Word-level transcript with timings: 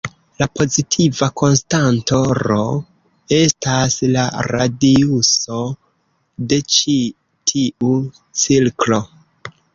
La 0.41 0.45
pozitiva 0.59 1.27
konstanto 1.41 2.21
"r" 2.39 2.55
estas 3.37 3.99
la 4.17 4.23
radiuso 4.47 5.61
de 6.55 6.61
ĉi 6.79 6.97
tiu 7.53 7.95
cirklo. 8.47 9.01